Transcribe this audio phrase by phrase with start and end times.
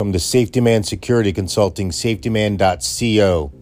[0.00, 3.52] From the Safety Man Security Consulting, safetyman.co.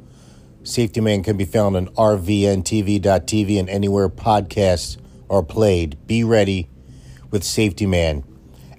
[0.62, 4.98] Safety Man can be found on rvntv.tv and anywhere podcasts
[5.28, 5.98] are played.
[6.06, 6.70] Be ready
[7.32, 8.22] with Safety Man.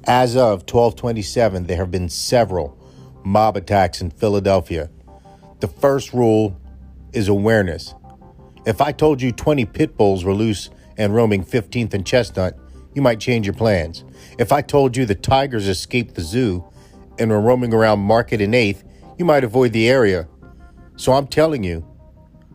[0.05, 2.77] As of 1227, there have been several
[3.25, 4.89] mob attacks in Philadelphia.
[5.59, 6.57] The first rule
[7.11, 7.93] is awareness.
[8.65, 12.57] If I told you 20 pit bulls were loose and roaming 15th and Chestnut,
[12.95, 14.05] you might change your plans.
[14.37, 16.63] If I told you the tigers escaped the zoo
[17.19, 18.83] and were roaming around Market and 8th,
[19.17, 20.27] you might avoid the area.
[20.95, 21.85] So I'm telling you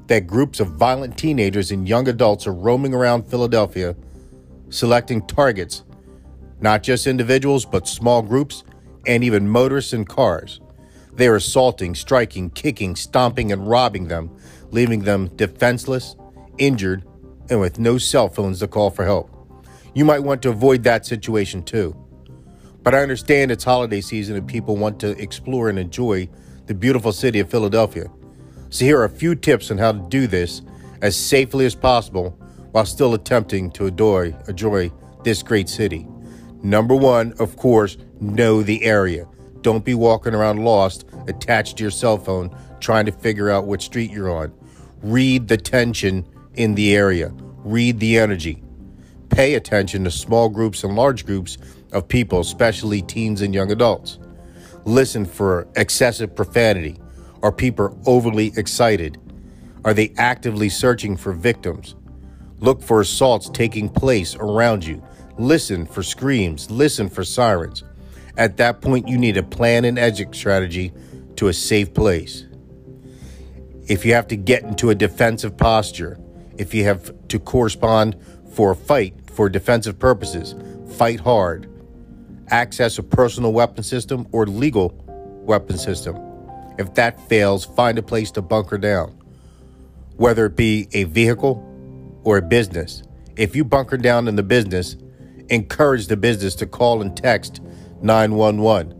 [0.06, 3.94] that groups of violent teenagers and young adults are roaming around Philadelphia,
[4.70, 5.84] selecting targets,
[6.60, 8.64] not just individuals, but small groups
[9.06, 10.60] and even motorists and cars.
[11.14, 14.36] They are assaulting, striking, kicking, stomping, and robbing them,
[14.70, 16.16] leaving them defenseless,
[16.58, 17.04] injured,
[17.50, 19.30] and with no cell phones to call for help.
[19.94, 21.96] You might want to avoid that situation too.
[22.84, 26.28] But I understand it's holiday season and people want to explore and enjoy
[26.66, 28.10] the beautiful city of Philadelphia.
[28.68, 30.60] So here are a few tips on how to do this
[31.00, 32.38] as safely as possible
[32.72, 36.06] while still attempting to enjoy, enjoy this great city.
[36.62, 39.26] Number one, of course, know the area.
[39.62, 43.84] Don't be walking around lost, attached to your cell phone, trying to figure out which
[43.84, 44.52] street you're on.
[45.02, 47.32] Read the tension in the area,
[47.64, 48.62] read the energy.
[49.30, 51.56] Pay attention to small groups and large groups
[51.94, 54.18] of people, especially teens and young adults.
[54.84, 56.98] Listen for excessive profanity.
[57.42, 59.18] Are people overly excited?
[59.84, 61.94] Are they actively searching for victims?
[62.58, 65.02] Look for assaults taking place around you.
[65.38, 66.70] Listen for screams.
[66.70, 67.84] Listen for sirens.
[68.36, 70.92] At that point, you need a plan and exit strategy
[71.36, 72.44] to a safe place.
[73.86, 76.18] If you have to get into a defensive posture,
[76.56, 78.16] if you have to correspond
[78.52, 80.54] for a fight for defensive purposes,
[80.96, 81.68] fight hard
[82.48, 84.94] access a personal weapon system or legal
[85.44, 86.16] weapon system.
[86.78, 89.10] If that fails, find a place to bunker down,
[90.16, 91.62] whether it be a vehicle
[92.24, 93.02] or a business.
[93.36, 94.96] If you bunker down in the business,
[95.48, 97.60] encourage the business to call and text
[98.02, 98.94] 911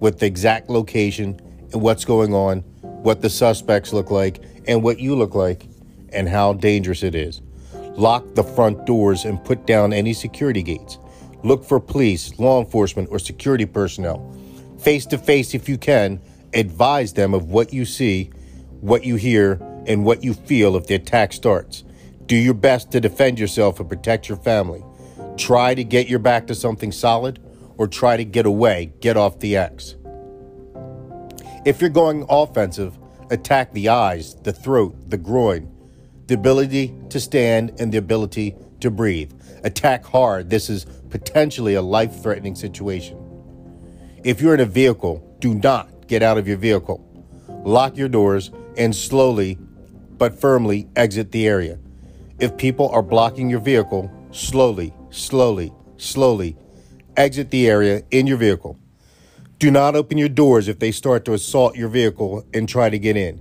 [0.00, 1.40] with the exact location
[1.72, 2.60] and what's going on,
[3.02, 5.68] what the suspects look like, and what you look like,
[6.12, 7.40] and how dangerous it is.
[7.96, 10.98] Lock the front doors and put down any security gates.
[11.46, 14.36] Look for police, law enforcement, or security personnel.
[14.80, 16.20] Face to face, if you can,
[16.52, 18.30] advise them of what you see,
[18.80, 21.84] what you hear, and what you feel if the attack starts.
[22.26, 24.82] Do your best to defend yourself and protect your family.
[25.36, 27.38] Try to get your back to something solid
[27.76, 29.94] or try to get away, get off the X.
[31.64, 32.98] If you're going offensive,
[33.30, 35.72] attack the eyes, the throat, the groin,
[36.26, 39.32] the ability to stand, and the ability to breathe.
[39.64, 40.50] Attack hard.
[40.50, 43.18] This is potentially a life threatening situation.
[44.24, 47.02] If you're in a vehicle, do not get out of your vehicle.
[47.64, 49.58] Lock your doors and slowly
[50.18, 51.78] but firmly exit the area.
[52.38, 56.56] If people are blocking your vehicle, slowly, slowly, slowly
[57.16, 58.78] exit the area in your vehicle.
[59.58, 62.98] Do not open your doors if they start to assault your vehicle and try to
[62.98, 63.40] get in.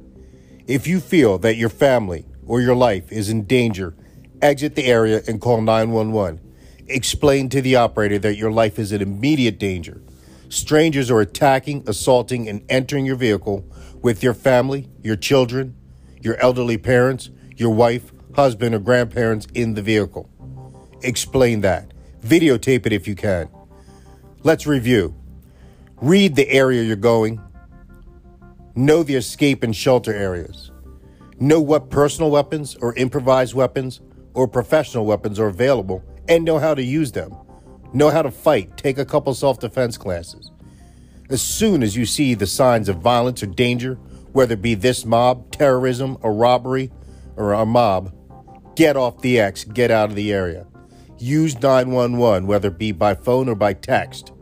[0.66, 3.95] If you feel that your family or your life is in danger,
[4.45, 6.39] exit the area and call 911.
[6.88, 10.01] Explain to the operator that your life is in immediate danger.
[10.50, 13.66] Strangers are attacking, assaulting, and entering your vehicle
[14.01, 15.75] with your family, your children,
[16.22, 20.29] your elderly parents, your wife, husband, or grandparents in the vehicle.
[21.01, 21.91] Explain that.
[22.23, 23.50] Videotape it if you can.
[24.44, 25.16] Let's review.
[26.01, 27.41] Read the area you're going.
[28.75, 30.69] Know the escape and shelter areas.
[31.39, 34.01] Know what personal weapons or improvised weapons
[34.35, 37.35] or professional weapons are available and know how to use them.
[37.94, 38.78] Know how to fight.
[38.78, 40.51] Take a couple self defense classes.
[41.29, 43.95] As soon as you see the signs of violence or danger,
[44.34, 46.91] whether it be this mob, terrorism, a robbery,
[47.35, 48.13] or a mob,
[48.75, 50.68] get off the X, get out of the area.
[51.18, 54.33] Use 911, whether it be by phone or by text.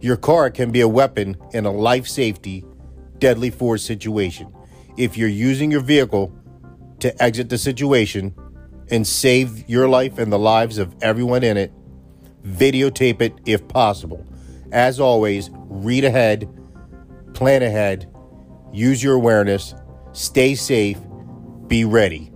[0.00, 2.64] Your car can be a weapon in a life safety,
[3.18, 4.54] deadly force situation.
[4.96, 6.32] If you're using your vehicle
[7.00, 8.34] to exit the situation,
[8.90, 11.72] and save your life and the lives of everyone in it.
[12.42, 14.24] Videotape it if possible.
[14.72, 16.48] As always, read ahead,
[17.34, 18.10] plan ahead,
[18.72, 19.74] use your awareness,
[20.12, 20.98] stay safe,
[21.66, 22.30] be ready.